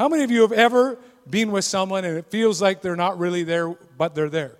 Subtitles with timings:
[0.00, 0.96] How many of you have ever
[1.28, 3.68] been with someone and it feels like they're not really there,
[3.98, 4.56] but they're there?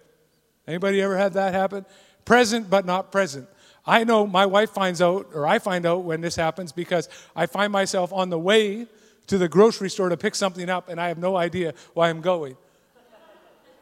[0.69, 1.87] Anybody ever had that happen?
[2.27, 3.49] Present, but not present.
[3.87, 7.47] I know my wife finds out, or I find out when this happens because I
[7.47, 8.87] find myself on the way
[9.29, 12.21] to the grocery store to pick something up and I have no idea why I'm
[12.21, 12.59] going.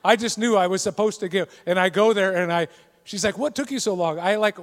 [0.05, 1.47] I just knew I was supposed to go.
[1.67, 2.69] And I go there and I,
[3.03, 4.21] she's like, What took you so long?
[4.21, 4.59] I like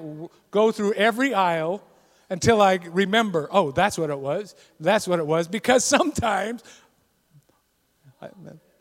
[0.49, 1.83] go through every aisle
[2.29, 4.55] until I remember, oh, that's what it was.
[4.79, 5.47] That's what it was.
[5.47, 6.63] Because sometimes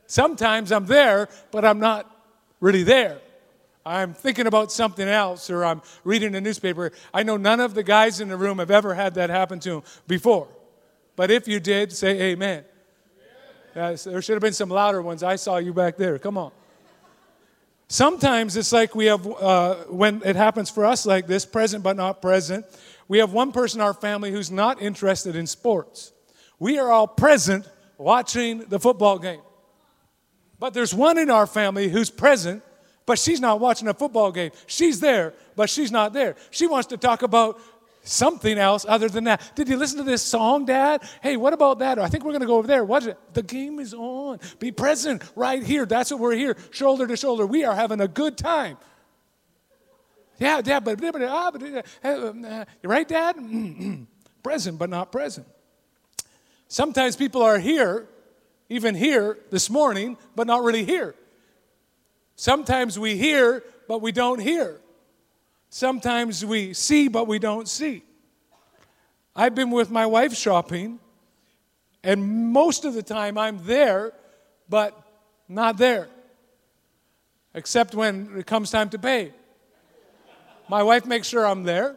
[0.07, 2.11] Sometimes I'm there, but I'm not
[2.61, 3.21] really there.
[3.87, 6.93] I'm thinking about something else or I'm reading a newspaper.
[7.13, 9.71] I know none of the guys in the room have ever had that happen to
[9.71, 10.49] them before.
[11.17, 12.65] But if you did, say amen.
[13.75, 15.23] there should have been some louder ones.
[15.23, 16.19] I saw you back there.
[16.19, 16.53] Come on.
[17.89, 21.97] Sometimes it's like we have, uh, when it happens for us like this, present but
[21.97, 22.65] not present,
[23.09, 26.13] we have one person in our family who's not interested in sports.
[26.59, 29.41] We are all present watching the football game.
[30.59, 32.63] But there's one in our family who's present,
[33.07, 34.51] but she's not watching a football game.
[34.67, 36.37] She's there, but she's not there.
[36.51, 37.61] She wants to talk about
[38.03, 39.43] something else other than that.
[39.55, 41.03] Did you listen to this song, Dad?
[41.23, 41.99] Hey, what about that?
[41.99, 42.85] Or, I think we're going to go over there.
[42.85, 43.19] What is it?
[43.33, 44.41] The game is on.
[44.59, 45.87] Be present right here.
[45.87, 47.47] That's what we're here, shoulder to shoulder.
[47.47, 48.77] We are having a good time.
[50.39, 53.37] Yeah, Dad, but, but, ah, but uh, uh, right, Dad?
[54.43, 55.47] present, but not present.
[56.75, 58.09] Sometimes people are here,
[58.69, 61.15] even here this morning, but not really here.
[62.35, 64.81] Sometimes we hear, but we don't hear.
[65.71, 68.03] Sometimes we see, but we don't see.
[69.37, 70.99] I've been with my wife shopping,
[72.03, 74.13] and most of the time I'm there,
[74.69, 75.01] but
[75.49, 76.09] not there.
[77.55, 79.33] Except when it comes time to pay.
[80.69, 81.97] My wife makes sure I'm there.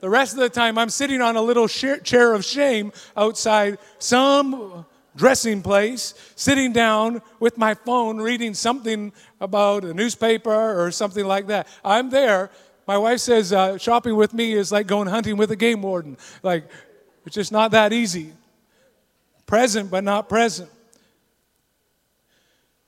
[0.00, 4.86] The rest of the time, I'm sitting on a little chair of shame outside some
[5.14, 11.48] dressing place, sitting down with my phone, reading something about a newspaper or something like
[11.48, 11.68] that.
[11.84, 12.50] I'm there.
[12.86, 16.16] My wife says uh, shopping with me is like going hunting with a game warden.
[16.42, 16.64] Like,
[17.26, 18.32] it's just not that easy.
[19.46, 20.70] Present, but not present.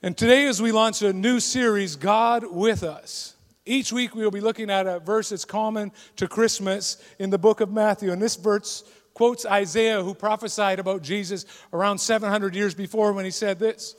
[0.02, 3.34] And today, as we launch a new series, God with Us.
[3.64, 7.38] Each week we will be looking at a verse that's common to Christmas in the
[7.38, 8.10] book of Matthew.
[8.10, 8.82] And this verse
[9.14, 13.94] quotes Isaiah, who prophesied about Jesus around 700 years before when he said this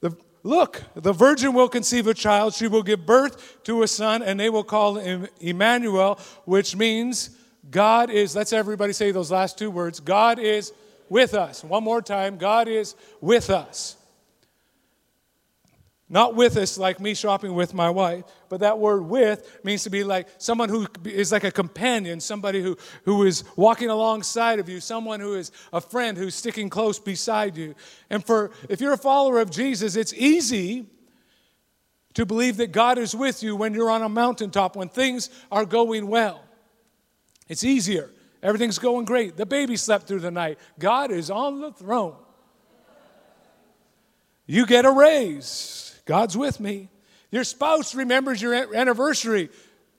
[0.00, 4.22] the, Look, the virgin will conceive a child, she will give birth to a son,
[4.22, 7.36] and they will call him Emmanuel, which means
[7.70, 10.72] God is, let's everybody say those last two words God is
[11.10, 11.62] with us.
[11.62, 13.96] One more time God is with us.
[16.12, 19.90] Not with us like me shopping with my wife, but that word with means to
[19.90, 24.68] be like someone who is like a companion, somebody who, who is walking alongside of
[24.68, 27.76] you, someone who is a friend who's sticking close beside you.
[28.10, 30.86] And for if you're a follower of Jesus, it's easy
[32.14, 35.64] to believe that God is with you when you're on a mountaintop, when things are
[35.64, 36.42] going well.
[37.48, 38.10] It's easier.
[38.42, 39.36] Everything's going great.
[39.36, 40.58] The baby slept through the night.
[40.76, 42.16] God is on the throne.
[44.46, 45.79] You get a raise.
[46.04, 46.88] God's with me.
[47.30, 49.50] Your spouse remembers your anniversary.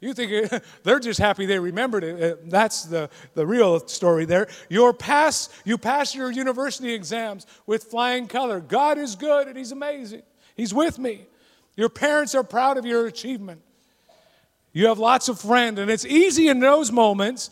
[0.02, 0.52] You think
[0.84, 2.22] they're just happy they remembered it.
[2.22, 4.48] Uh, that's the, the real story there.
[4.70, 8.60] Your pass, you pass your university exams with flying color.
[8.60, 10.24] God is good and He's amazing.
[10.56, 11.26] He's with me.
[11.78, 13.62] Your parents are proud of your achievement.
[14.74, 17.50] You have lots of friends, and it's easy in those moments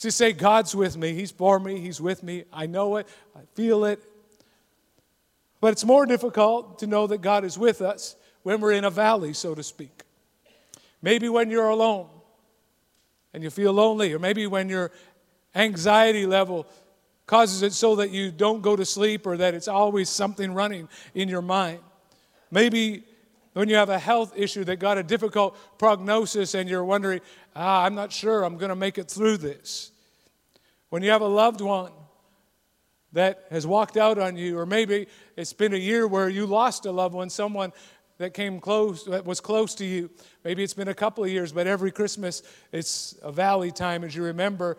[0.00, 1.12] to say, God's with me.
[1.12, 1.80] He's for me.
[1.80, 2.44] He's with me.
[2.52, 3.08] I know it.
[3.36, 4.02] I feel it.
[5.64, 8.90] But it's more difficult to know that God is with us when we're in a
[8.90, 10.02] valley, so to speak.
[11.00, 12.10] Maybe when you're alone
[13.32, 14.90] and you feel lonely, or maybe when your
[15.54, 16.66] anxiety level
[17.24, 20.86] causes it so that you don't go to sleep or that it's always something running
[21.14, 21.80] in your mind.
[22.50, 23.04] Maybe
[23.54, 27.22] when you have a health issue that got a difficult prognosis and you're wondering,
[27.56, 29.92] ah, I'm not sure I'm going to make it through this.
[30.90, 31.92] When you have a loved one
[33.14, 35.06] that has walked out on you, or maybe
[35.36, 37.72] it's been a year where you lost a loved one, someone
[38.18, 40.10] that came close, that was close to you.
[40.44, 44.14] Maybe it's been a couple of years, but every Christmas it's a valley time as
[44.14, 44.76] you remember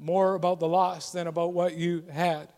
[0.00, 2.48] more about the loss than about what you had.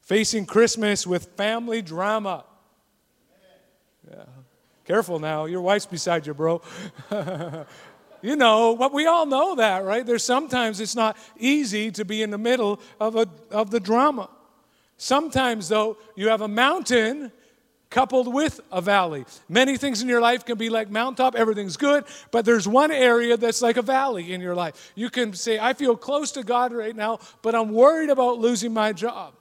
[0.00, 2.44] Facing Christmas with family drama.
[4.10, 4.24] Yeah.
[4.84, 6.62] Careful now, your wife's beside you, bro.
[8.20, 10.04] You know, but we all know that, right?
[10.04, 14.28] There's sometimes it's not easy to be in the middle of, a, of the drama.
[14.96, 17.30] Sometimes, though, you have a mountain
[17.90, 19.24] coupled with a valley.
[19.48, 23.36] Many things in your life can be like mountaintop, everything's good, but there's one area
[23.36, 24.92] that's like a valley in your life.
[24.94, 28.74] You can say, I feel close to God right now, but I'm worried about losing
[28.74, 29.34] my job.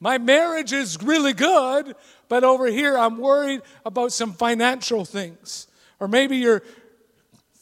[0.00, 1.96] My marriage is really good,
[2.28, 5.66] but over here I'm worried about some financial things.
[6.00, 6.62] Or maybe you're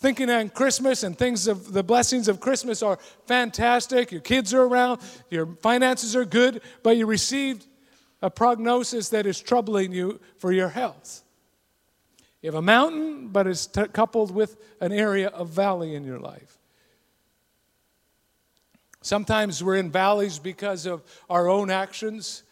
[0.02, 4.10] thinking on Christmas and things of the blessings of Christmas are fantastic.
[4.10, 5.00] Your kids are around,
[5.30, 7.66] your finances are good, but you received
[8.20, 11.22] a prognosis that is troubling you for your health.
[12.42, 16.18] You have a mountain, but it's t- coupled with an area of valley in your
[16.18, 16.58] life.
[19.02, 22.42] Sometimes we're in valleys because of our own actions.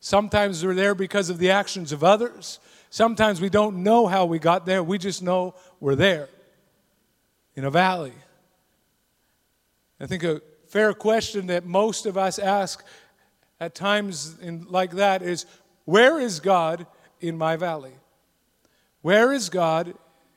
[0.00, 2.58] Sometimes we're there because of the actions of others.
[2.90, 6.28] Sometimes we don't know how we got there, we just know we're there
[7.56, 8.12] in a valley.
[9.98, 12.84] I think a fair question that most of us ask
[13.58, 15.46] at times in, like that is
[15.86, 16.86] where is God
[17.20, 17.94] in my valley?
[19.00, 19.94] Where is God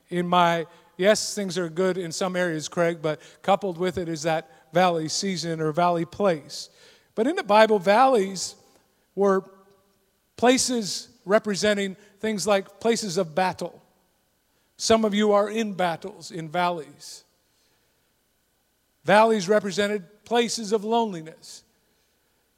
[0.08, 4.22] in my, yes, things are good in some areas, Craig, but coupled with it is
[4.22, 6.70] that valley season or valley place.
[7.14, 8.54] But in the Bible, valleys
[9.14, 9.44] were
[10.36, 13.82] places representing things like places of battle.
[14.80, 17.24] Some of you are in battles in valleys.
[19.04, 21.64] Valleys represented places of loneliness.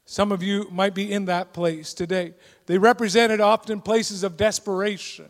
[0.05, 2.33] Some of you might be in that place today.
[2.65, 5.27] They represented often places of desperation.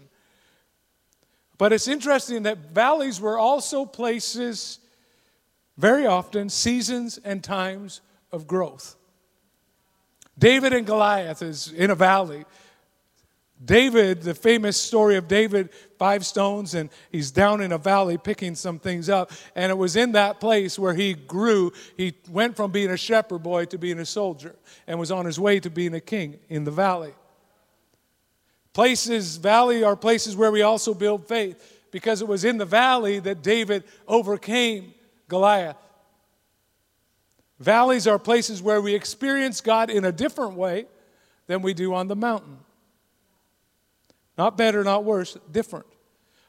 [1.57, 4.78] But it's interesting that valleys were also places,
[5.80, 8.01] very often, seasons and times
[8.31, 8.95] of growth.
[10.38, 12.45] David and Goliath is in a valley.
[13.63, 18.56] David, the famous story of David, five stones, and he's down in a valley picking
[18.56, 19.31] some things up.
[19.56, 21.71] And it was in that place where he grew.
[21.95, 24.56] He went from being a shepherd boy to being a soldier
[24.88, 27.13] and was on his way to being a king in the valley.
[28.74, 33.19] Places, valley are places where we also build faith because it was in the valley
[33.19, 34.94] that David overcame
[35.27, 35.77] Goliath.
[37.59, 40.86] Valleys are places where we experience God in a different way
[41.48, 42.57] than we do on the mountain.
[44.38, 45.85] Not better, not worse, different.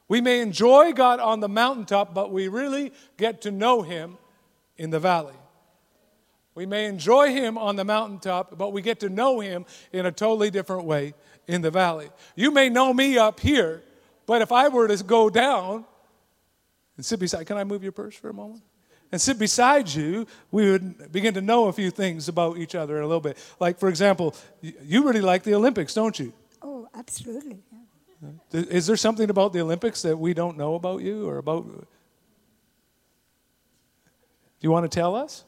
[0.09, 4.19] We may enjoy God on the mountaintop, but we really get to know Him
[4.77, 5.35] in the valley.
[6.55, 10.13] We may enjoy Him on the mountaintop, but we get to know Him in a
[10.13, 11.15] totally different way
[11.47, 12.11] in the valley.
[12.37, 13.83] You may know me up here,
[14.27, 15.85] but if I were to go down
[16.97, 18.63] and sit beside, can I move your purse for a moment?
[19.11, 23.01] And sit beside you, we would begin to know a few things about each other
[23.01, 23.39] a little bit.
[23.61, 26.33] Like, for example, you really like the Olympics, don't you?
[26.63, 27.59] Oh, absolutely.
[28.53, 31.67] Is there something about the Olympics that we don't know about you or about?
[31.67, 31.87] Do
[34.61, 35.45] you want to tell us?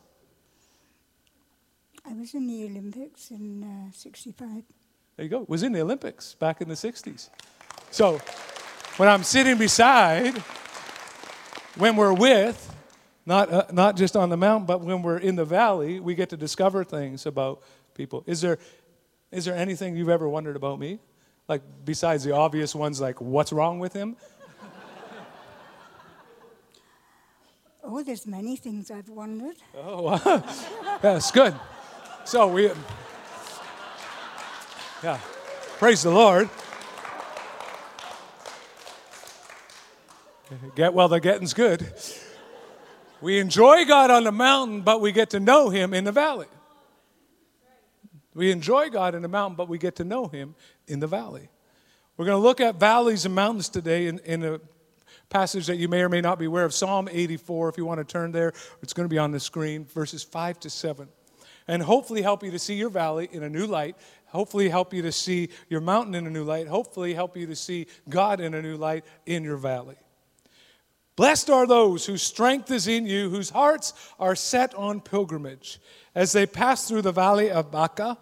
[2.09, 4.63] I was in the Olympics in uh, 65.
[5.17, 5.45] There you go.
[5.49, 7.31] Was in the Olympics back in the 60s.
[7.91, 8.19] So
[8.97, 10.37] when I'm sitting beside,
[11.77, 12.75] when we're with,
[13.25, 16.31] not, uh, not just on the mountain, but when we're in the valley, we get
[16.31, 17.63] to discover things about
[17.95, 18.23] people.
[18.27, 18.59] Is there,
[19.33, 21.01] is there anything you've ever wondered about me?
[21.49, 24.17] Like, besides the obvious ones, like, what's wrong with him?
[27.89, 29.57] Oh, there's many things I've wondered.
[29.77, 30.19] Oh,
[31.01, 31.55] that's good.
[32.25, 32.73] So we,
[35.05, 35.21] yeah,
[35.79, 36.51] praise the Lord.
[40.75, 41.93] Get well, the getting's good.
[43.21, 46.47] We enjoy God on the mountain, but we get to know Him in the valley.
[48.35, 50.57] We enjoy God in the mountain, but we get to know Him
[50.89, 51.49] in the valley.
[52.17, 54.61] We're going to look at valleys and mountains today in, in a
[55.29, 57.69] passage that you may or may not be aware of Psalm 84.
[57.69, 58.53] If you want to turn there,
[58.83, 61.09] it's going to be on the screen, verses 5 to 7.
[61.69, 63.97] And hopefully help you to see your valley in a new light.
[64.27, 66.69] Hopefully help you to see your mountain in a new light.
[66.69, 69.97] Hopefully help you to see God in a new light in your valley.
[71.17, 75.81] Blessed are those whose strength is in you, whose hearts are set on pilgrimage.
[76.15, 78.19] As they pass through the valley of Baca,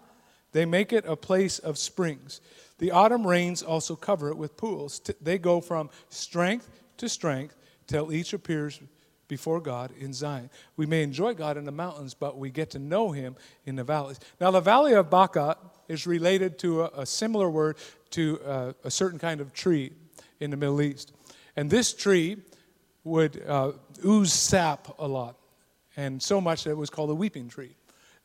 [0.55, 2.39] they make it a place of springs.
[2.77, 5.01] The autumn rains also cover it with pools.
[5.19, 7.57] They go from strength to strength
[7.87, 8.79] till each appears
[9.27, 10.49] before God in Zion.
[10.77, 13.35] We may enjoy God in the mountains, but we get to know Him
[13.65, 14.17] in the valleys.
[14.39, 15.57] Now, the valley of Baca
[15.89, 17.75] is related to a, a similar word
[18.11, 19.91] to uh, a certain kind of tree
[20.39, 21.11] in the Middle East.
[21.57, 22.37] And this tree
[23.03, 23.73] would uh,
[24.05, 25.35] ooze sap a lot,
[25.97, 27.75] and so much that it was called a weeping tree.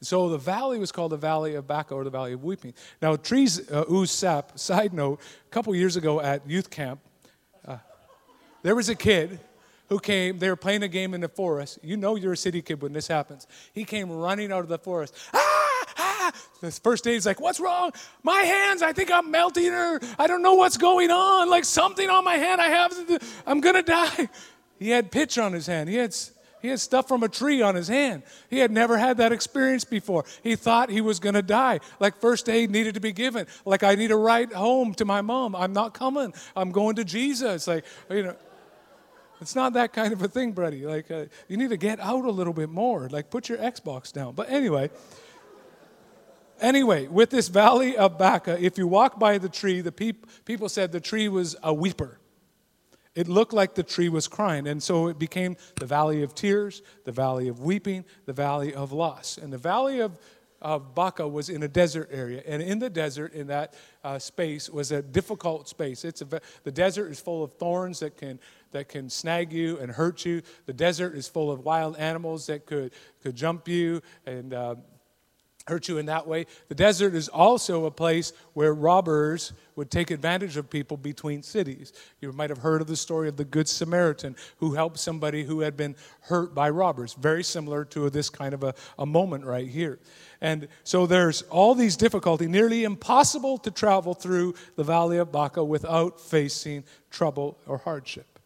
[0.02, 2.72] So the valley was called the Valley of Baca or the Valley of Weeping.
[3.02, 4.58] Now, trees uh, ooze sap.
[4.58, 7.00] Side note, a couple years ago at youth camp,
[7.66, 7.76] uh,
[8.62, 9.38] there was a kid
[9.90, 11.80] who came, they were playing a game in the forest.
[11.82, 13.46] You know you're a city kid when this happens.
[13.74, 15.14] He came running out of the forest.
[15.34, 16.32] Ah, ah.
[16.62, 17.90] This first day, he's like, What's wrong?
[18.22, 21.50] My hands, I think I'm melting, or I don't know what's going on.
[21.50, 24.28] Like something on my hand, I have, I'm gonna die.
[24.78, 25.90] He had pitch on his hand.
[25.90, 26.16] He had
[26.60, 28.22] He had stuff from a tree on his hand.
[28.50, 30.24] He had never had that experience before.
[30.42, 31.80] He thought he was going to die.
[31.98, 33.46] Like first aid needed to be given.
[33.64, 35.56] Like I need a ride home to my mom.
[35.56, 36.34] I'm not coming.
[36.54, 37.66] I'm going to Jesus.
[37.66, 38.36] Like, you know,
[39.40, 40.84] it's not that kind of a thing, buddy.
[40.84, 43.08] Like uh, you need to get out a little bit more.
[43.08, 44.34] Like put your Xbox down.
[44.34, 44.90] But anyway,
[46.60, 50.68] anyway, with this valley of Baca, if you walk by the tree, the peop- people
[50.68, 52.19] said the tree was a weeper.
[53.14, 54.66] It looked like the tree was crying.
[54.66, 58.92] And so it became the valley of tears, the valley of weeping, the valley of
[58.92, 59.36] loss.
[59.36, 60.16] And the valley of,
[60.62, 62.42] of Baca was in a desert area.
[62.46, 63.74] And in the desert, in that
[64.04, 66.04] uh, space, was a difficult space.
[66.04, 68.38] It's a, the desert is full of thorns that can,
[68.70, 70.42] that can snag you and hurt you.
[70.66, 74.76] The desert is full of wild animals that could, could jump you and uh,
[75.66, 76.46] hurt you in that way.
[76.68, 81.92] The desert is also a place where robbers would take advantage of people between cities.
[82.20, 85.60] You might have heard of the story of the Good Samaritan who helped somebody who
[85.60, 87.14] had been hurt by robbers.
[87.14, 89.98] Very similar to this kind of a, a moment right here.
[90.40, 95.62] And so there's all these difficulty, nearly impossible to travel through the valley of Baca
[95.62, 98.38] without facing trouble or hardship.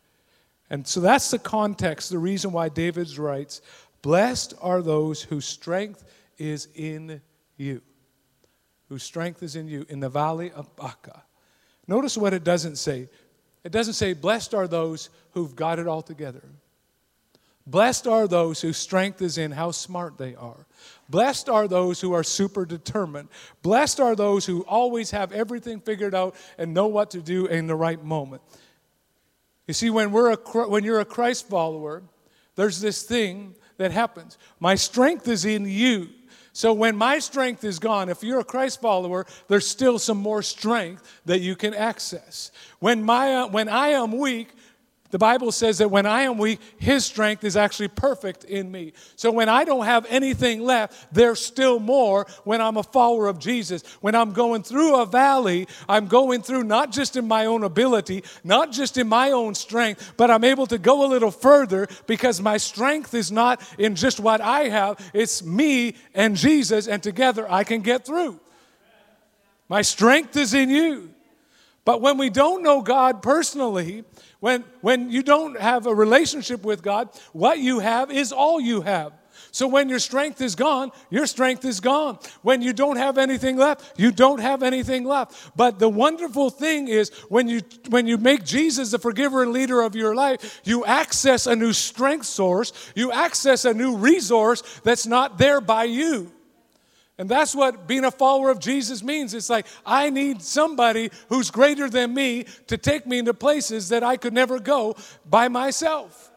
[0.71, 3.61] And so that's the context, the reason why David writes,
[4.03, 6.05] Blessed are those whose strength
[6.39, 7.21] is in
[7.57, 7.83] you,
[8.89, 11.23] whose strength is in you, in the valley of Baca.
[11.87, 13.09] Notice what it doesn't say.
[13.63, 16.43] It doesn't say, Blessed are those who've got it all together.
[17.67, 20.67] Blessed are those whose strength is in how smart they are.
[21.09, 23.31] Blessed are those who are super determined.
[23.63, 27.67] Blessed are those who always have everything figured out and know what to do in
[27.67, 28.43] the right moment.
[29.67, 32.03] You see, when, we're a, when you're a Christ follower,
[32.55, 34.37] there's this thing that happens.
[34.61, 36.11] My strength is in you.
[36.55, 40.41] So when my strength is gone, if you're a Christ follower, there's still some more
[40.41, 42.53] strength that you can access.
[42.79, 44.51] When, my, uh, when I am weak,
[45.15, 48.95] the Bible says that when I am weak, His strength is actually perfect in me.
[49.15, 53.39] So when I don't have anything left, there's still more when I'm a follower of
[53.39, 53.85] Jesus.
[54.01, 58.25] When I'm going through a valley, I'm going through not just in my own ability,
[58.43, 62.41] not just in my own strength, but I'm able to go a little further because
[62.41, 67.47] my strength is not in just what I have, it's me and Jesus, and together
[67.49, 68.41] I can get through.
[69.69, 71.14] My strength is in you.
[71.85, 74.05] But when we don't know God personally,
[74.41, 78.81] when, when you don't have a relationship with God, what you have is all you
[78.81, 79.13] have.
[79.51, 82.19] So when your strength is gone, your strength is gone.
[82.43, 85.53] When you don't have anything left, you don't have anything left.
[85.57, 89.81] But the wonderful thing is when you when you make Jesus the forgiver and leader
[89.83, 95.07] of your life, you access a new strength source, you access a new resource that's
[95.07, 96.33] not there by you.
[97.17, 99.35] And that's what being a follower of Jesus means.
[99.35, 104.03] It's like, I need somebody who's greater than me to take me into places that
[104.03, 106.33] I could never go by myself.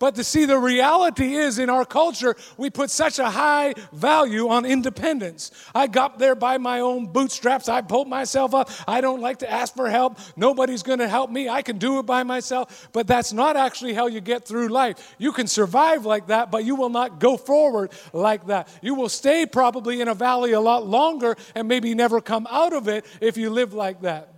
[0.00, 4.48] But to see the reality is in our culture, we put such a high value
[4.48, 5.50] on independence.
[5.74, 7.68] I got there by my own bootstraps.
[7.68, 8.70] I pulled myself up.
[8.88, 10.18] I don't like to ask for help.
[10.36, 11.50] Nobody's going to help me.
[11.50, 12.88] I can do it by myself.
[12.94, 15.14] But that's not actually how you get through life.
[15.18, 18.68] You can survive like that, but you will not go forward like that.
[18.80, 22.72] You will stay probably in a valley a lot longer and maybe never come out
[22.72, 24.32] of it if you live like that.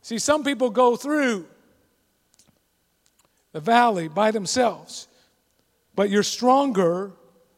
[0.00, 1.46] See, some people go through
[3.54, 5.08] the valley by themselves.
[5.94, 7.12] But you're stronger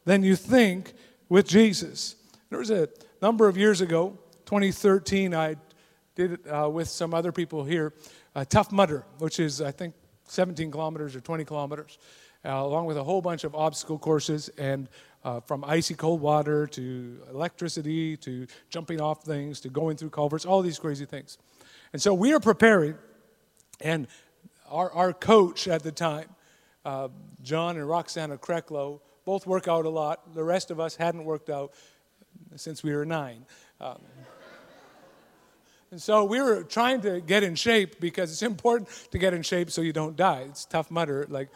[0.05, 0.93] than you think
[1.27, 2.15] with Jesus.
[2.49, 2.87] There was a
[3.21, 5.55] number of years ago, 2013, I
[6.15, 7.93] did it uh, with some other people here,
[8.35, 9.95] uh, Tough Mudder, which is, I think,
[10.27, 11.97] 17 kilometers or 20 kilometers,
[12.45, 14.87] uh, along with a whole bunch of obstacle courses and
[15.23, 20.45] uh, from icy cold water to electricity to jumping off things to going through culverts,
[20.45, 21.39] all these crazy things.
[21.91, 22.95] And so we are preparing,
[23.81, 24.07] and
[24.69, 26.29] our, our coach at the time,
[26.85, 27.09] uh,
[27.41, 30.33] John and Roxana Kreklow, both work out a lot.
[30.33, 31.73] The rest of us hadn't worked out
[32.55, 33.45] since we were nine.
[33.81, 33.99] Um,
[35.91, 39.41] and so we were trying to get in shape because it's important to get in
[39.41, 40.45] shape so you don't die.
[40.49, 41.25] It's Tough Mudder.
[41.29, 41.49] Like,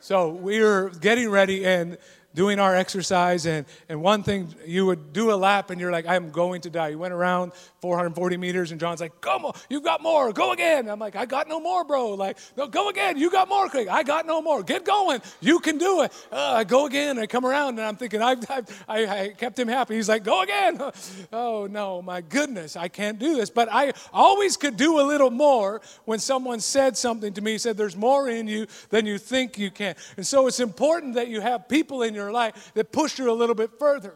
[0.00, 1.96] so we were getting ready, and
[2.34, 3.46] doing our exercise.
[3.46, 6.70] And, and one thing, you would do a lap and you're like, I'm going to
[6.70, 6.88] die.
[6.88, 7.52] You went around
[7.84, 10.88] 440 meters, and John's like, Come on, you've got more, go again.
[10.88, 12.14] I'm like, I got no more, bro.
[12.14, 13.88] Like, no, go again, you got more, quick.
[13.88, 14.62] I got no more.
[14.62, 16.10] Get going, you can do it.
[16.32, 19.58] Uh, I go again, I come around, and I'm thinking, I've, I've I, I kept
[19.58, 19.96] him happy.
[19.96, 20.80] He's like, Go again.
[21.34, 23.50] oh, no, my goodness, I can't do this.
[23.50, 27.76] But I always could do a little more when someone said something to me, said,
[27.76, 29.94] There's more in you than you think you can.
[30.16, 33.30] And so it's important that you have people in your your life that push you
[33.30, 34.14] a little bit further.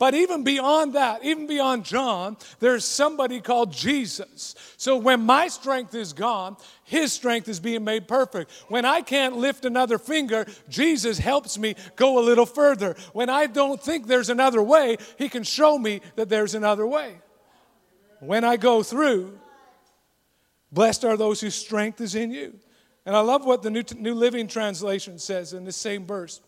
[0.00, 4.54] But even beyond that, even beyond John, there's somebody called Jesus.
[4.78, 8.50] So when my strength is gone, his strength is being made perfect.
[8.68, 12.96] When I can't lift another finger, Jesus helps me go a little further.
[13.12, 17.16] When I don't think there's another way, he can show me that there's another way.
[18.20, 19.38] When I go through,
[20.72, 22.58] blessed are those whose strength is in you.
[23.04, 26.40] And I love what the New, New Living Translation says in the same verse.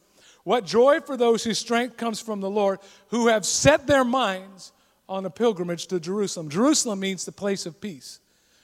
[0.45, 4.73] What joy for those whose strength comes from the Lord, who have set their minds
[5.09, 6.49] on a pilgrimage to Jerusalem.
[6.49, 8.21] Jerusalem means the place of peace.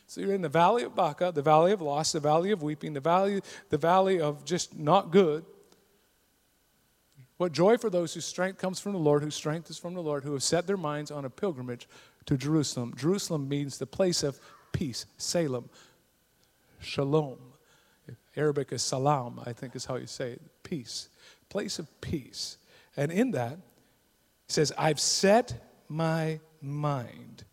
[0.06, 2.94] So you're in the valley of Baca, the valley of loss, the valley of weeping,
[2.94, 5.44] the valley, the valley of just not good.
[7.36, 10.02] What joy for those whose strength comes from the Lord, whose strength is from the
[10.02, 11.86] Lord, who have set their minds on a pilgrimage
[12.24, 12.94] to Jerusalem.
[12.96, 14.40] Jerusalem means the place of
[14.72, 15.68] peace, Salem,
[16.80, 17.36] Shalom.
[18.36, 21.08] Arabic is salam, I think is how you say it, peace
[21.48, 22.58] place of peace.
[22.96, 23.56] And in that,
[24.46, 25.54] he says, I've set
[25.88, 27.44] my mind.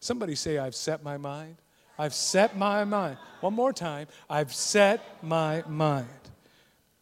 [0.00, 1.56] Somebody say, I've set my mind.
[1.98, 3.18] I've set my mind.
[3.40, 4.06] One more time.
[4.28, 6.06] I've set my mind.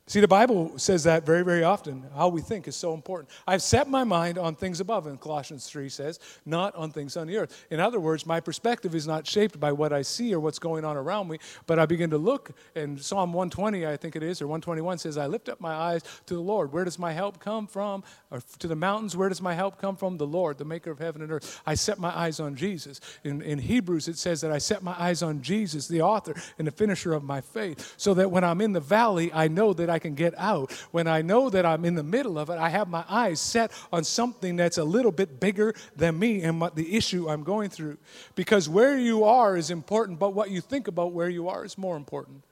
[0.06, 2.04] See, the Bible says that very, very often.
[2.14, 3.30] How we think is so important.
[3.46, 7.26] I've set my mind on things above, and Colossians 3 says, not on things on
[7.26, 7.64] the earth.
[7.70, 10.84] In other words, my perspective is not shaped by what I see or what's going
[10.84, 14.42] on around me, but I begin to look, and Psalm 120, I think it is,
[14.42, 16.70] or 121 says, I lift up my eyes to the Lord.
[16.70, 18.04] Where does my help come from?
[18.30, 20.18] Or to the mountains, where does my help come from?
[20.18, 21.62] The Lord, the maker of heaven and earth.
[21.64, 23.00] I set my eyes on Jesus.
[23.24, 26.66] In, in Hebrews, it says that I set my eyes on Jesus, the author and
[26.66, 29.88] the finisher of my faith, so that when I'm in the valley, I know that
[29.88, 30.72] I can get out.
[30.90, 33.72] When I know that I'm in the middle of it, I have my eyes set
[33.92, 37.70] on something that's a little bit bigger than me and what the issue I'm going
[37.70, 37.98] through.
[38.34, 41.78] Because where you are is important, but what you think about where you are is
[41.78, 42.44] more important.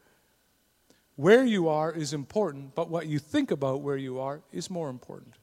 [1.16, 4.88] Where you are is important, but what you think about where you are is more
[4.88, 5.34] important.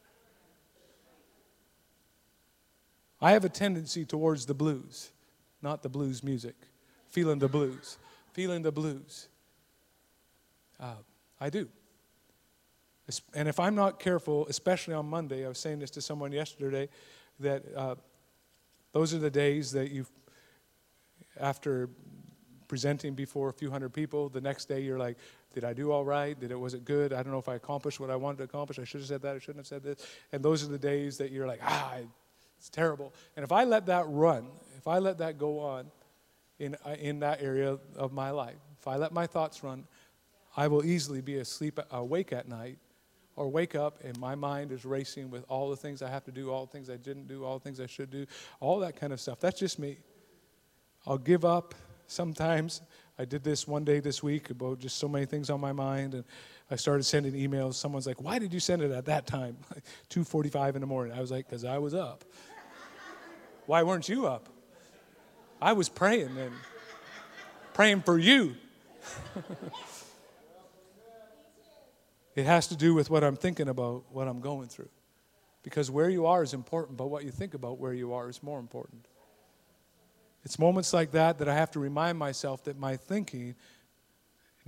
[3.21, 5.11] I have a tendency towards the blues,
[5.61, 6.55] not the blues music.
[7.09, 7.97] Feeling the blues,
[8.33, 9.29] feeling the blues.
[10.79, 10.93] Uh,
[11.41, 11.67] I do.
[13.33, 16.89] And if I'm not careful, especially on Monday, I was saying this to someone yesterday,
[17.39, 17.95] that uh,
[18.91, 20.05] those are the days that you,
[21.39, 21.89] after
[22.67, 25.17] presenting before a few hundred people, the next day you're like,
[25.53, 26.39] did I do all right?
[26.39, 27.11] Did it was it good?
[27.11, 28.77] I don't know if I accomplished what I wanted to accomplish.
[28.77, 29.35] I should have said that.
[29.35, 30.05] I shouldn't have said this.
[30.31, 31.97] And those are the days that you're like, ah,
[32.57, 33.13] it's terrible.
[33.35, 35.87] And if I let that run, if I let that go on
[36.59, 39.85] in uh, in that area of my life, if I let my thoughts run,
[40.55, 42.77] I will easily be asleep awake at night
[43.39, 46.31] or wake up and my mind is racing with all the things I have to
[46.31, 48.25] do, all the things I didn't do, all the things I should do,
[48.59, 49.39] all that kind of stuff.
[49.39, 49.97] That's just me.
[51.07, 51.73] I'll give up
[52.05, 52.81] sometimes.
[53.17, 56.15] I did this one day this week about just so many things on my mind
[56.15, 56.25] and
[56.69, 57.75] I started sending emails.
[57.75, 59.55] Someone's like, "Why did you send it at that time?
[60.09, 62.25] 2:45 in the morning." I was like, "Cuz I was up."
[63.67, 64.49] Why weren't you up?
[65.61, 66.53] I was praying and
[67.73, 68.57] praying for you.
[72.39, 74.87] It has to do with what I'm thinking about, what I'm going through.
[75.61, 78.41] Because where you are is important, but what you think about where you are is
[78.41, 79.05] more important.
[80.45, 83.55] It's moments like that that I have to remind myself that my thinking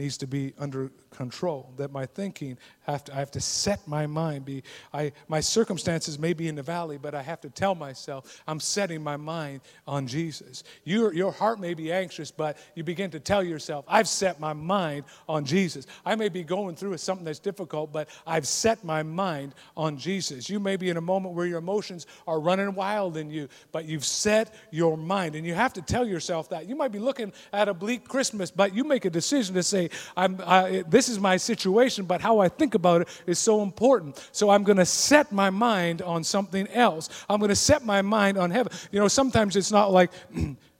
[0.01, 4.07] needs to be under control that my thinking have to, i have to set my
[4.07, 7.75] mind be I, my circumstances may be in the valley but i have to tell
[7.75, 10.63] myself i'm setting my mind on jesus.
[10.83, 14.53] Your, your heart may be anxious but you begin to tell yourself i've set my
[14.53, 15.85] mind on jesus.
[16.03, 20.49] I may be going through something that's difficult but i've set my mind on jesus.
[20.49, 23.85] You may be in a moment where your emotions are running wild in you but
[23.85, 25.35] you've set your mind.
[25.35, 26.67] And you have to tell yourself that.
[26.67, 29.90] You might be looking at a bleak christmas but you make a decision to say
[30.15, 34.27] I, this is my situation, but how I think about it is so important.
[34.31, 37.09] So I'm going to set my mind on something else.
[37.29, 38.71] I'm going to set my mind on heaven.
[38.91, 40.11] You know, sometimes it's not like,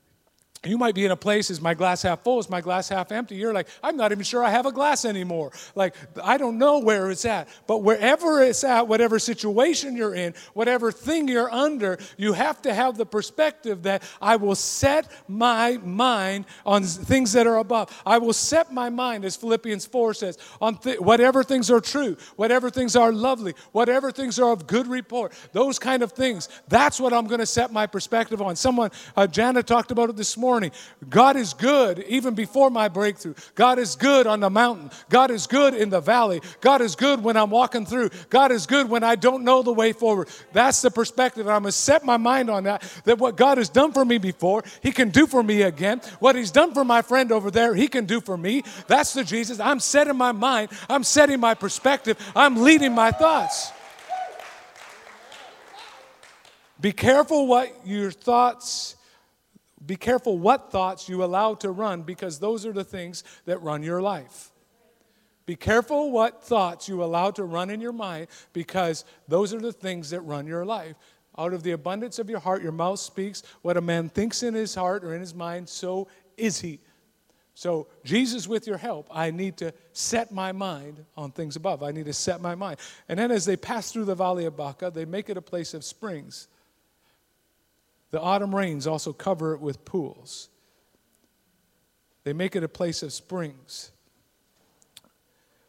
[0.64, 2.38] You might be in a place, is my glass half full?
[2.38, 3.34] Is my glass half empty?
[3.34, 5.50] You're like, I'm not even sure I have a glass anymore.
[5.74, 7.48] Like, I don't know where it's at.
[7.66, 12.72] But wherever it's at, whatever situation you're in, whatever thing you're under, you have to
[12.72, 18.00] have the perspective that I will set my mind on things that are above.
[18.06, 22.16] I will set my mind, as Philippians 4 says, on th- whatever things are true,
[22.36, 26.48] whatever things are lovely, whatever things are of good report, those kind of things.
[26.68, 28.54] That's what I'm going to set my perspective on.
[28.54, 30.70] Someone, uh, Jana talked about it this morning morning.
[31.08, 33.32] God is good even before my breakthrough.
[33.54, 34.90] God is good on the mountain.
[35.08, 36.42] God is good in the valley.
[36.60, 38.10] God is good when I'm walking through.
[38.28, 40.28] God is good when I don't know the way forward.
[40.52, 41.48] That's the perspective.
[41.48, 44.18] I'm going to set my mind on that, that what God has done for me
[44.18, 46.02] before, He can do for me again.
[46.18, 48.62] What He's done for my friend over there, He can do for me.
[48.88, 49.58] That's the Jesus.
[49.58, 50.68] I'm setting my mind.
[50.90, 52.18] I'm setting my perspective.
[52.36, 53.72] I'm leading my thoughts.
[56.78, 58.96] Be careful what your thoughts,
[59.84, 63.82] be careful what thoughts you allow to run because those are the things that run
[63.82, 64.50] your life.
[65.44, 69.72] Be careful what thoughts you allow to run in your mind because those are the
[69.72, 70.94] things that run your life.
[71.36, 73.42] Out of the abundance of your heart, your mouth speaks.
[73.62, 76.78] What a man thinks in his heart or in his mind, so is he.
[77.54, 81.82] So, Jesus, with your help, I need to set my mind on things above.
[81.82, 82.78] I need to set my mind.
[83.08, 85.74] And then as they pass through the valley of Baca, they make it a place
[85.74, 86.48] of springs.
[88.12, 90.48] The autumn rains also cover it with pools.
[92.24, 93.90] They make it a place of springs.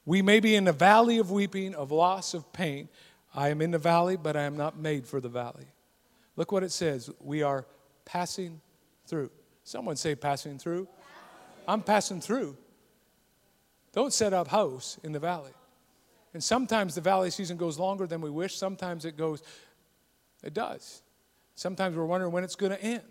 [0.05, 2.89] We may be in the valley of weeping, of loss, of pain.
[3.33, 5.65] I am in the valley, but I am not made for the valley.
[6.35, 7.09] Look what it says.
[7.19, 7.65] We are
[8.05, 8.59] passing
[9.07, 9.31] through.
[9.63, 10.87] Someone say, passing through.
[11.67, 12.57] I'm passing through.
[13.93, 15.53] Don't set up house in the valley.
[16.33, 18.57] And sometimes the valley season goes longer than we wish.
[18.57, 19.41] Sometimes it goes,
[20.43, 21.01] it does.
[21.55, 23.03] Sometimes we're wondering when it's going to end.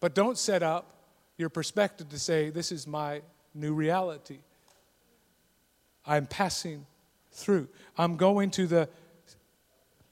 [0.00, 0.92] But don't set up
[1.36, 3.22] your perspective to say, this is my
[3.54, 4.38] new reality.
[6.06, 6.86] I'm passing
[7.30, 7.68] through.
[7.96, 8.88] I'm going to the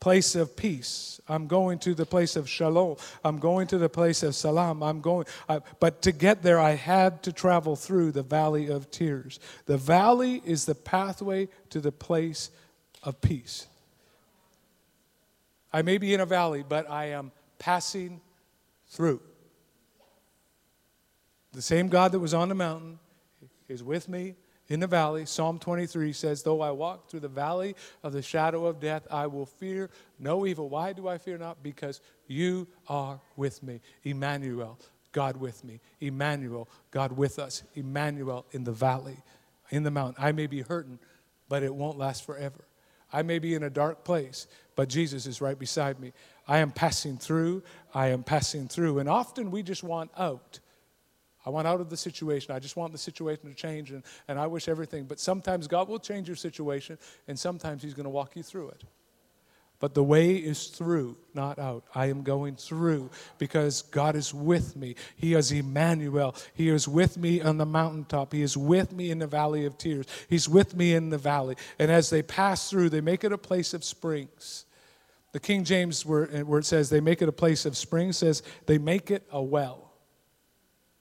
[0.00, 1.20] place of peace.
[1.28, 2.96] I'm going to the place of shalom.
[3.22, 4.82] I'm going to the place of salam.
[4.82, 8.90] I'm going, I, but to get there, I had to travel through the valley of
[8.90, 9.38] tears.
[9.66, 12.50] The valley is the pathway to the place
[13.02, 13.66] of peace.
[15.72, 18.20] I may be in a valley, but I am passing
[18.88, 19.20] through.
[21.52, 22.98] The same God that was on the mountain
[23.68, 24.34] is with me
[24.70, 28.66] in the valley, Psalm 23 says, Though I walk through the valley of the shadow
[28.66, 30.68] of death, I will fear no evil.
[30.68, 31.60] Why do I fear not?
[31.60, 33.80] Because you are with me.
[34.04, 34.78] Emmanuel,
[35.10, 35.80] God with me.
[36.00, 37.64] Emmanuel, God with us.
[37.74, 39.16] Emmanuel in the valley,
[39.70, 40.22] in the mountain.
[40.22, 41.00] I may be hurting,
[41.48, 42.64] but it won't last forever.
[43.12, 44.46] I may be in a dark place,
[44.76, 46.12] but Jesus is right beside me.
[46.46, 47.62] I am passing through.
[47.94, 48.98] I am passing through.
[48.98, 50.60] And often we just want out.
[51.44, 52.54] I want out of the situation.
[52.54, 55.04] I just want the situation to change, and, and I wish everything.
[55.04, 58.70] But sometimes God will change your situation, and sometimes He's going to walk you through
[58.70, 58.84] it.
[59.80, 61.84] But the way is through, not out.
[61.94, 64.94] I am going through because God is with me.
[65.16, 66.36] He is Emmanuel.
[66.54, 68.32] He is with me on the mountaintop.
[68.32, 70.06] He is with me in the valley of tears.
[70.28, 71.56] He's with me in the valley.
[71.78, 74.66] And as they pass through, they make it a place of springs.
[75.32, 78.42] The King James, where, where it says they make it a place of springs, says
[78.66, 79.90] they make it a well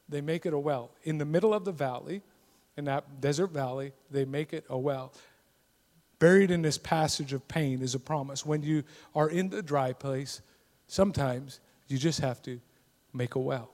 [0.09, 0.91] they make it a well.
[1.03, 2.21] In the middle of the valley,
[2.75, 5.13] in that desert valley, they make it a well.
[6.19, 8.45] Buried in this passage of pain is a promise.
[8.45, 8.83] When you
[9.15, 10.41] are in the dry place,
[10.87, 12.59] sometimes you just have to
[13.13, 13.71] make a well.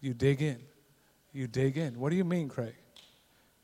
[0.00, 0.60] You dig in.
[1.32, 1.98] You dig in.
[1.98, 2.74] What do you mean, Craig?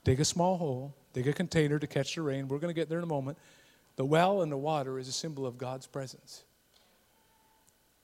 [0.03, 2.49] Dig a small hole, dig a container to catch the rain.
[2.49, 3.37] We're going to get there in a moment.
[3.97, 6.45] The well and the water is a symbol of God's presence.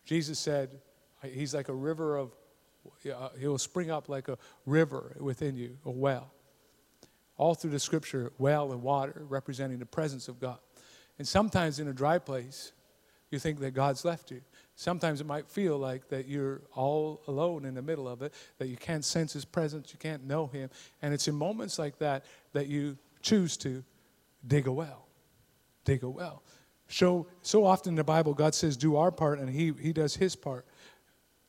[0.04, 0.70] Jesus said,
[1.22, 2.32] He's like a river of
[3.12, 6.32] uh, he will spring up like a river within you, a well.
[7.36, 10.58] All through the scripture, well and water representing the presence of God.
[11.18, 12.72] And sometimes in a dry place,
[13.30, 14.40] you think that God's left you.
[14.74, 18.68] Sometimes it might feel like that you're all alone in the middle of it, that
[18.68, 20.70] you can't sense His presence, you can't know Him.
[21.02, 23.82] And it's in moments like that that you choose to
[24.46, 25.06] dig a well.
[25.84, 26.42] Dig a well.
[26.88, 30.14] So, so often in the Bible, God says, do our part, and He, he does
[30.14, 30.66] His part.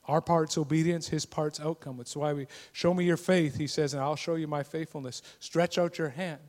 [0.07, 1.97] Our part's obedience, his part's outcome.
[1.97, 5.21] That's why we show me your faith, he says, and I'll show you my faithfulness.
[5.39, 6.39] Stretch out your hand,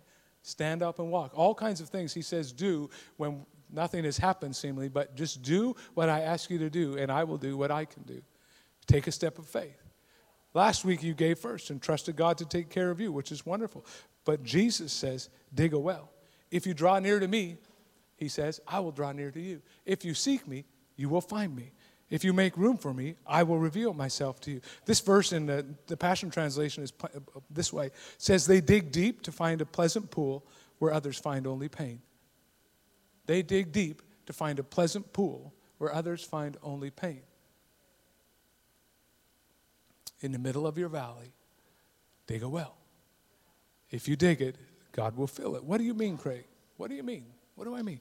[0.42, 1.32] stand up and walk.
[1.34, 5.74] All kinds of things he says do when nothing has happened, seemingly, but just do
[5.94, 8.22] what I ask you to do, and I will do what I can do.
[8.86, 9.82] Take a step of faith.
[10.54, 13.44] Last week you gave first and trusted God to take care of you, which is
[13.44, 13.84] wonderful.
[14.24, 16.10] But Jesus says, dig a well.
[16.50, 17.56] If you draw near to me,
[18.16, 19.62] he says, I will draw near to you.
[19.84, 20.64] If you seek me,
[20.96, 21.72] you will find me.
[22.10, 24.60] If you make room for me, I will reveal myself to you.
[24.86, 27.08] This verse in the, the Passion Translation is uh,
[27.50, 30.46] this way says, They dig deep to find a pleasant pool
[30.78, 32.00] where others find only pain.
[33.26, 37.20] They dig deep to find a pleasant pool where others find only pain.
[40.20, 41.32] In the middle of your valley,
[42.26, 42.76] dig a well.
[43.90, 44.56] If you dig it,
[44.92, 45.64] God will fill it.
[45.64, 46.44] What do you mean, Craig?
[46.76, 47.26] What do you mean?
[47.54, 48.00] What do I mean?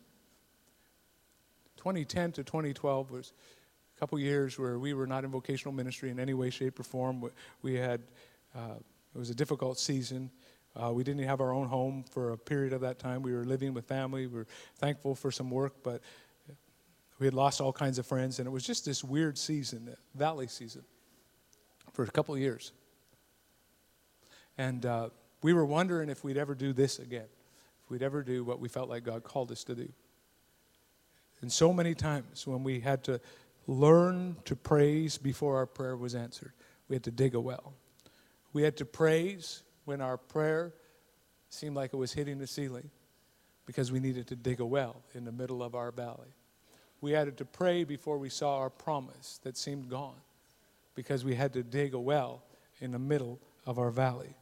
[1.78, 3.34] 2010 to 2012 was
[4.00, 7.24] couple years where we were not in vocational ministry in any way, shape, or form.
[7.62, 8.02] We had,
[8.56, 8.76] uh,
[9.16, 10.30] it was a difficult season.
[10.76, 13.24] Uh, we didn't have our own home for a period of that time.
[13.24, 14.28] We were living with family.
[14.28, 16.02] We were thankful for some work, but
[17.20, 20.48] we had lost all kinds of friends, and it was just this weird season, valley
[20.48, 20.84] season,
[21.94, 22.74] for a couple years.
[24.60, 25.10] And uh,
[25.42, 27.28] we were wondering if we'd ever do this again,
[27.84, 29.90] if we'd ever do what we felt like God called us to do.
[31.42, 33.20] And so many times when we had to
[33.68, 36.54] learn to praise before our prayer was answered.
[36.88, 37.74] We had to dig a well.
[38.54, 40.74] We had to praise when our prayer
[41.50, 42.90] seemed like it was hitting the ceiling
[43.66, 46.34] because we needed to dig a well in the middle of our valley.
[47.02, 50.20] We had to pray before we saw our promise that seemed gone
[50.96, 52.42] because we had to dig a well
[52.80, 54.36] in the middle of our valley.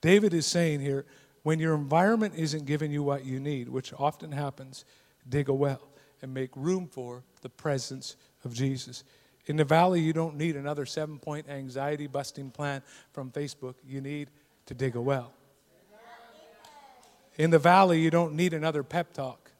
[0.00, 1.04] David is saying here
[1.42, 4.84] when your environment isn't giving you what you need, which often happens,
[5.28, 5.88] dig a well
[6.22, 9.04] and make room for the presence of Jesus.
[9.46, 13.74] In the valley, you don't need another seven point anxiety busting plan from Facebook.
[13.86, 14.28] You need
[14.66, 15.32] to dig a well.
[17.36, 19.50] In the valley, you don't need another pep talk.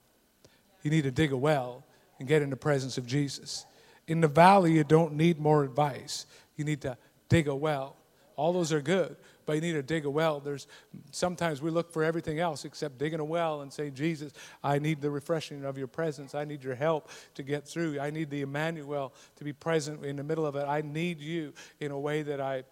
[0.82, 1.84] You need to dig a well
[2.18, 3.64] and get in the presence of Jesus.
[4.06, 6.26] In the valley, you don't need more advice.
[6.56, 6.96] You need to
[7.28, 7.96] dig a well.
[8.36, 9.16] All those are good,
[9.48, 10.40] but you need to dig a well.
[10.40, 10.66] There's
[11.10, 14.30] sometimes we look for everything else except digging a well and say, Jesus,
[14.62, 16.34] I need the refreshing of your presence.
[16.34, 17.98] I need your help to get through.
[17.98, 20.66] I need the Emmanuel to be present in the middle of it.
[20.68, 22.64] I need you in a way that I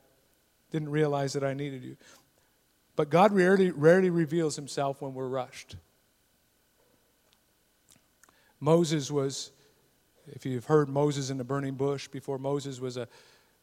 [0.70, 1.96] didn't realize that I needed you.
[2.94, 5.76] But God rarely, rarely reveals himself when we're rushed.
[8.60, 9.50] Moses was,
[10.26, 13.08] if you've heard Moses in the burning bush before, Moses was a,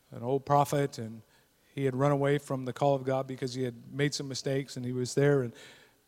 [0.09, 1.21] an old prophet and
[1.73, 4.77] he had run away from the call of God because he had made some mistakes
[4.77, 5.53] and he was there and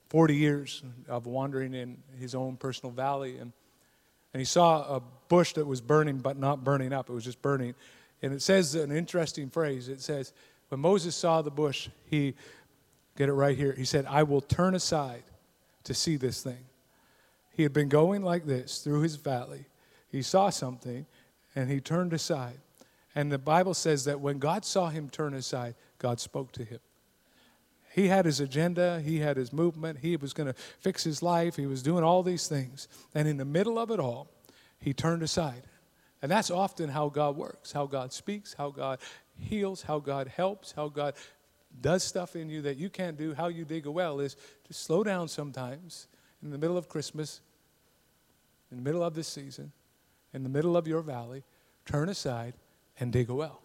[0.10, 3.52] 40 years of wandering in his own personal valley and
[4.34, 7.42] and he saw a bush that was burning but not burning up it was just
[7.42, 7.74] burning
[8.22, 10.34] and it says an interesting phrase it says
[10.70, 12.36] when Moses saw the bush he
[13.16, 13.74] Get it right here.
[13.74, 15.24] He said, I will turn aside
[15.86, 16.66] to see this thing.
[17.52, 19.66] He had been going like this through his valley.
[20.10, 21.06] He saw something
[21.56, 22.60] and he turned aside.
[23.16, 26.80] And the Bible says that when God saw him turn aside, God spoke to him.
[27.94, 31.56] He had his agenda, he had his movement, he was going to fix his life,
[31.56, 32.90] he was doing all these things.
[33.14, 34.28] And in the middle of it all,
[34.80, 35.64] he turned aside.
[36.22, 39.00] And that's often how God works, how God speaks, how God
[39.38, 41.14] heals, how God helps, how God
[41.80, 44.74] does stuff in you that you can't do, how you dig a well is to
[44.74, 46.08] slow down sometimes
[46.44, 47.40] in the middle of Christmas,
[48.72, 49.72] in the middle of this season,
[50.34, 51.44] in the middle of your valley,
[51.86, 52.56] turn aside
[53.00, 53.62] and dig a well.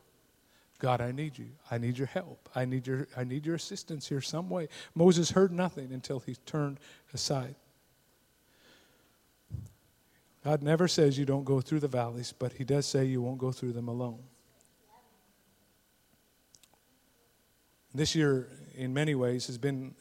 [0.79, 1.49] God, I need you.
[1.71, 2.49] I need your help.
[2.55, 4.69] I need your, I need your assistance here some way.
[4.95, 6.81] Moses heard nothing until he turned
[7.13, 7.55] aside.
[10.43, 13.39] God never says you don't go through the valleys, but he does say you won't
[13.39, 14.21] go through them alone.
[17.95, 19.95] This year, in many ways, has been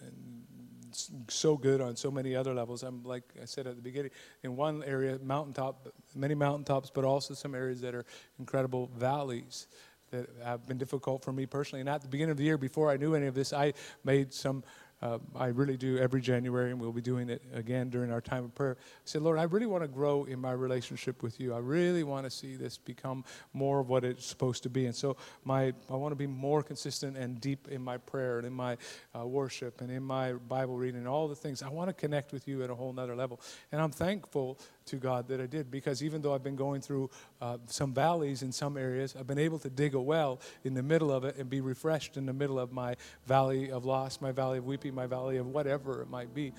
[1.28, 2.84] so good on so many other levels.
[2.84, 4.12] I'm like I said at the beginning,
[4.43, 8.06] in one area, mountaintop, many mountaintops, but also some areas that are
[8.39, 9.67] incredible valleys
[10.12, 11.82] that have been difficult for me personally.
[11.82, 13.73] And at the beginning of the year, before I knew any of this, I
[14.04, 14.63] made some
[15.01, 18.43] uh, I really do every January, and we'll be doing it again during our time
[18.43, 18.77] of prayer.
[18.79, 21.53] I said, Lord, I really want to grow in my relationship with you.
[21.53, 24.85] I really want to see this become more of what it's supposed to be.
[24.88, 28.47] And so, my I want to be more consistent and deep in my prayer and
[28.47, 28.77] in my
[29.17, 31.63] uh, worship and in my Bible reading and all the things.
[31.63, 33.39] I want to connect with you at a whole nother level.
[33.71, 34.59] And I'm thankful
[34.89, 37.10] to God that I did because even though I've been going through
[37.41, 40.84] uh, some valleys in some areas, I've been able to dig a well in the
[40.84, 44.32] middle of it and be refreshed in the middle of my valley of loss, my
[44.32, 46.54] valley of weeping, my valley of whatever it might be.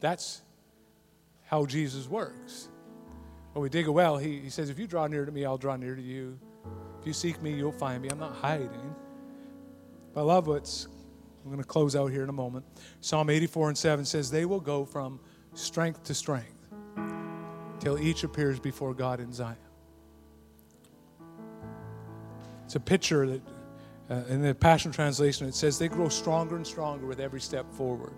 [0.00, 0.42] That's
[1.44, 2.68] how Jesus works.
[3.52, 5.56] When we dig a well, he, he says, If you draw near to me, I'll
[5.56, 6.38] draw near to you.
[7.00, 8.08] If you seek me, you'll find me.
[8.10, 8.94] I'm not hiding.
[10.12, 10.88] But I love what's,
[11.44, 12.64] I'm going to close out here in a moment.
[13.00, 15.20] Psalm 84 and 7 says, They will go from
[15.54, 16.55] strength to strength
[17.94, 19.56] each appears before God in Zion.
[22.64, 23.42] It's a picture that,
[24.10, 27.72] uh, in the Passion Translation, it says they grow stronger and stronger with every step
[27.72, 28.12] forward.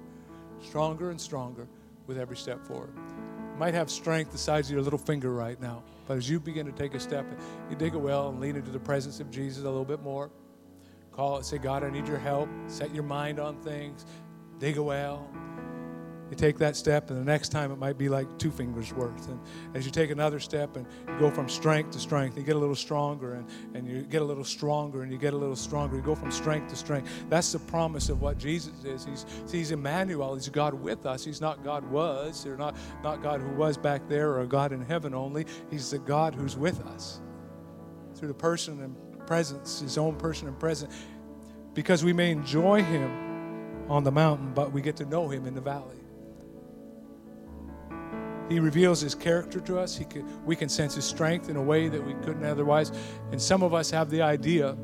[0.63, 1.69] Stronger and stronger
[2.07, 2.91] with every step forward.
[2.97, 6.41] You might have strength the size of your little finger right now, but as you
[6.41, 7.27] begin to take a step,
[7.69, 10.31] you dig a well and lean into the presence of Jesus a little bit more.
[11.13, 12.49] Call it, say, God, I need your help.
[12.69, 14.07] Set your mind on things.
[14.59, 15.29] Dig a well
[16.31, 19.29] you take that step, and the next time it might be like two fingers worth.
[19.29, 19.41] And
[19.75, 22.59] as you take another step and you go from strength to strength, you get a
[22.59, 25.97] little stronger, and, and you get a little stronger, and you get a little stronger.
[25.97, 27.11] You go from strength to strength.
[27.29, 29.05] That's the promise of what Jesus is.
[29.05, 30.35] He's, he's Emmanuel.
[30.35, 31.25] He's God with us.
[31.25, 34.83] He's not God was, or not, not God who was back there, or God in
[34.83, 35.47] heaven only.
[35.71, 37.21] He's the God who's with us
[38.15, 40.95] through the person and presence, His own person and presence,
[41.75, 45.55] because we may enjoy Him on the mountain, but we get to know Him in
[45.55, 45.98] the valley.
[48.49, 49.97] He reveals his character to us.
[49.97, 52.93] He can, we can sense his strength in a way that we couldn't otherwise.
[53.31, 54.77] And some of us have the idea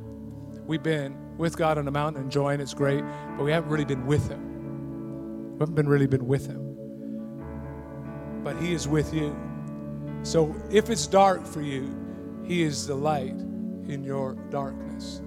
[0.66, 3.03] we've been with God on the mountain enjoying it's great,
[3.37, 5.55] but we haven't really been with him.
[5.55, 6.61] We haven't been really been with him.
[8.42, 9.35] But he is with you.
[10.24, 11.94] So if it's dark for you,
[12.44, 13.37] He is the light
[13.88, 15.20] in your darkness.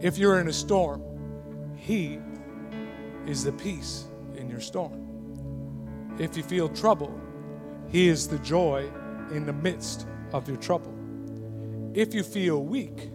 [0.00, 1.02] If you're in a storm,
[1.76, 2.18] He
[3.26, 5.02] is the peace in your storm.
[6.18, 7.20] If you feel trouble,
[7.88, 8.90] He is the joy
[9.32, 10.94] in the midst of your trouble.
[11.94, 13.10] If you feel weak,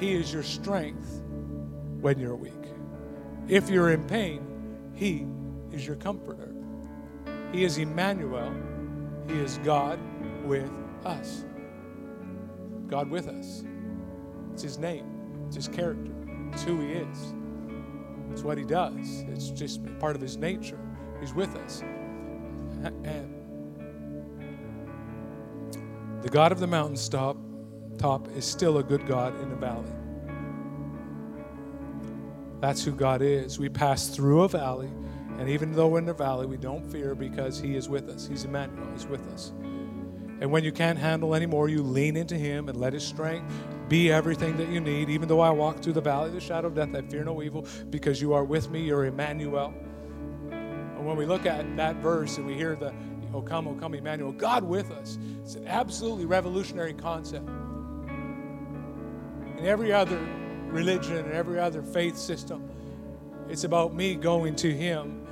[0.00, 1.20] He is your strength
[2.00, 2.52] when you're weak.
[3.48, 4.46] If you're in pain,
[4.94, 5.26] He
[5.72, 6.54] is your comforter.
[7.52, 8.54] He is Emmanuel.
[9.28, 9.98] He is God
[10.44, 10.70] with
[11.04, 11.44] us.
[12.88, 13.64] God with us.
[14.52, 15.04] It's His name,
[15.46, 16.12] it's His character,
[16.52, 17.34] it's who He is.
[18.30, 20.78] It's what He does, it's just part of His nature.
[21.20, 21.82] He's with us.
[23.04, 23.33] And
[26.24, 27.36] the God of the mountaintop
[27.98, 29.90] top is still a good God in the valley.
[32.62, 33.58] That's who God is.
[33.58, 34.88] We pass through a valley,
[35.38, 38.26] and even though we're in the valley, we don't fear because He is with us.
[38.26, 39.52] He's Emmanuel, He's with us.
[40.40, 43.52] And when you can't handle anymore, you lean into Him and let His strength
[43.90, 45.10] be everything that you need.
[45.10, 47.42] Even though I walk through the valley of the shadow of death, I fear no
[47.42, 48.80] evil because you are with me.
[48.80, 49.74] You're Emmanuel.
[50.50, 52.94] And when we look at that verse and we hear the,
[53.34, 57.48] O come, O come, Emmanuel, God with us, it's an absolutely revolutionary concept.
[59.58, 60.18] In every other
[60.68, 62.70] religion and every other faith system,
[63.48, 65.26] it's about me going to Him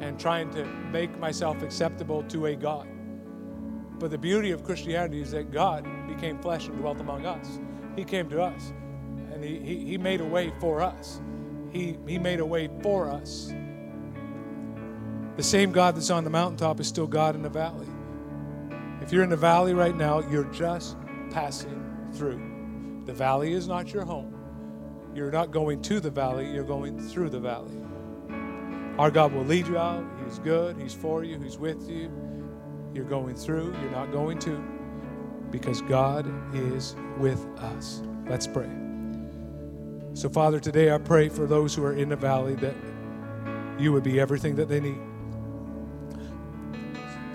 [0.00, 2.88] and trying to make myself acceptable to a God.
[3.98, 7.60] But the beauty of Christianity is that God became flesh and dwelt among us.
[7.96, 8.72] He came to us
[9.30, 11.20] and He, he, he made a way for us.
[11.70, 13.52] He, he made a way for us.
[15.40, 17.86] The same God that's on the mountaintop is still God in the valley.
[19.00, 20.98] If you're in the valley right now, you're just
[21.30, 23.02] passing through.
[23.06, 24.38] The valley is not your home.
[25.14, 27.74] You're not going to the valley, you're going through the valley.
[28.98, 30.04] Our God will lead you out.
[30.26, 32.12] He's good, He's for you, He's with you.
[32.92, 34.62] You're going through, you're not going to,
[35.50, 38.02] because God is with us.
[38.28, 38.68] Let's pray.
[40.12, 42.74] So, Father, today I pray for those who are in the valley that
[43.78, 45.00] you would be everything that they need.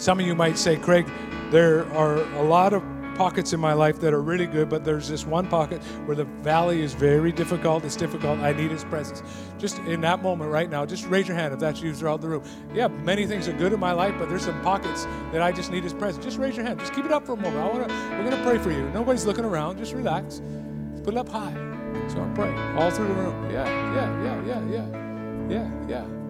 [0.05, 1.07] Some of you might say, Craig,
[1.49, 2.83] there are a lot of
[3.15, 6.25] pockets in my life that are really good, but there's this one pocket where the
[6.43, 7.83] valley is very difficult.
[7.83, 8.37] It's difficult.
[8.37, 9.23] I need His presence.
[9.57, 12.27] Just in that moment right now, just raise your hand if that's you throughout the
[12.27, 12.43] room.
[12.71, 15.71] Yeah, many things are good in my life, but there's some pockets that I just
[15.71, 16.23] need His presence.
[16.23, 16.79] Just raise your hand.
[16.79, 17.57] Just keep it up for a moment.
[17.57, 18.87] I wanna, we're going to pray for you.
[18.91, 19.79] Nobody's looking around.
[19.79, 20.39] Just relax.
[21.03, 21.53] Put it up high.
[22.09, 23.49] So I'm praying all through the room.
[23.49, 23.65] Yeah,
[23.95, 26.24] yeah, yeah, yeah, yeah, yeah, yeah.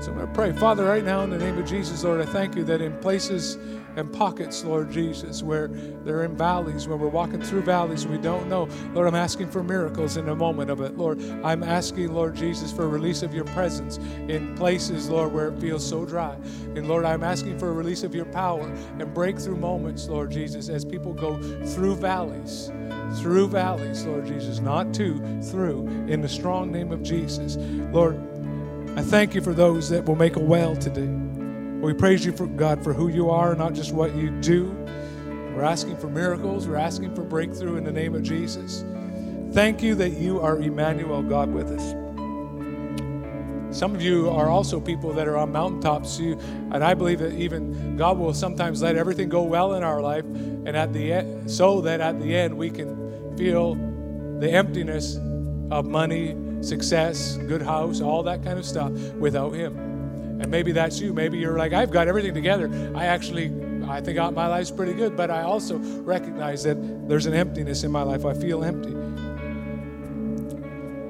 [0.00, 0.52] So I'm going to pray.
[0.52, 3.58] Father, right now in the name of Jesus, Lord, I thank you that in places
[3.96, 8.48] and pockets, Lord Jesus, where they're in valleys, where we're walking through valleys we don't
[8.48, 8.66] know.
[8.94, 10.96] Lord, I'm asking for miracles in a moment of it.
[10.96, 15.60] Lord, I'm asking, Lord Jesus, for release of your presence in places, Lord, where it
[15.60, 16.34] feels so dry.
[16.74, 20.70] And Lord, I'm asking for a release of your power and breakthrough moments, Lord Jesus,
[20.70, 22.70] as people go through valleys
[23.16, 27.56] through valleys, Lord Jesus, not to, through, in the strong name of Jesus.
[27.92, 28.16] Lord,
[28.96, 31.06] I thank you for those that will make a well today.
[31.80, 34.76] We praise you for God for who you are, not just what you do.
[35.54, 36.66] We're asking for miracles.
[36.68, 38.84] We're asking for breakthrough in the name of Jesus.
[39.52, 41.94] Thank you that you are Emmanuel, God with us.
[43.76, 46.36] Some of you are also people that are on mountaintops, you,
[46.72, 50.24] and I believe that even God will sometimes let everything go well in our life,
[50.24, 53.76] and at the end, so that at the end we can feel
[54.40, 55.16] the emptiness
[55.70, 59.76] of money, success, good house, all that kind of stuff without Him.
[60.40, 61.12] And maybe that's you.
[61.12, 62.70] Maybe you're like, I've got everything together.
[62.94, 63.52] I actually,
[63.86, 67.90] I think my life's pretty good, but I also recognize that there's an emptiness in
[67.90, 68.24] my life.
[68.24, 68.96] I feel empty.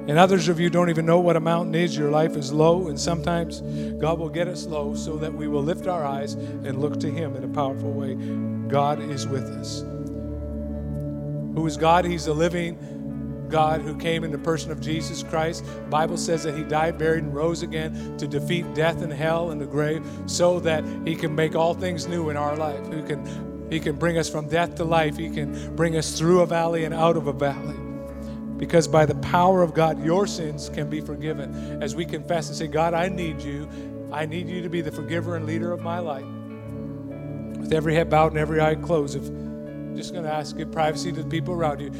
[0.07, 1.95] And others of you don't even know what a mountain is.
[1.95, 3.61] Your life is low, and sometimes
[4.01, 7.09] God will get us low so that we will lift our eyes and look to
[7.09, 8.15] Him in a powerful way.
[8.67, 9.81] God is with us.
[11.55, 12.03] Who is God?
[12.03, 12.77] He's a living
[13.51, 15.65] God who came in the person of Jesus Christ.
[15.65, 19.51] The Bible says that he died, buried, and rose again to defeat death and hell
[19.51, 22.85] and the grave so that he can make all things new in our life.
[22.87, 25.15] Who can he can bring us from death to life.
[25.15, 27.77] He can bring us through a valley and out of a valley.
[28.57, 31.81] Because by the power of God, your sins can be forgiven.
[31.81, 33.69] As we confess and say, God, I need you.
[34.11, 36.25] I need you to be the forgiver and leader of my life.
[37.59, 39.23] With every head bowed and every eye closed, if
[39.95, 41.91] just going to ask give privacy to the people around you.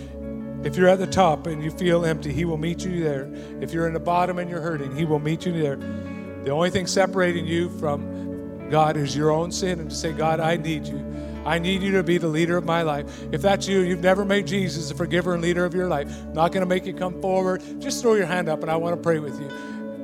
[0.64, 3.30] If you're at the top and you feel empty, He will meet you there.
[3.62, 5.76] If you're in the bottom and you're hurting, He will meet you there.
[5.76, 10.40] The only thing separating you from God is your own sin, and to say, God,
[10.40, 11.06] I need you.
[11.46, 13.06] I need you to be the leader of my life.
[13.32, 16.52] If that's you, you've never made Jesus the forgiver and leader of your life, not
[16.52, 19.02] going to make you come forward, just throw your hand up and I want to
[19.02, 19.50] pray with you.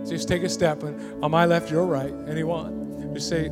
[0.05, 2.13] Just take a step, and on my left, your right.
[2.27, 3.13] Anyone?
[3.13, 3.49] Just say,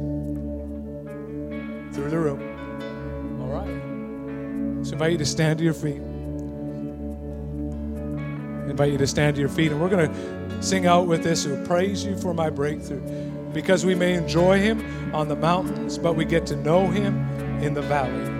[1.93, 3.41] through the room.
[3.41, 4.85] All right.
[4.85, 6.01] So I invite you to stand to your feet.
[8.67, 11.43] Invite you to stand to your feet, and we're going to sing out with this.
[11.43, 13.01] Who praise you for my breakthrough,
[13.53, 17.17] because we may enjoy Him on the mountains, but we get to know Him
[17.61, 18.34] in the valley.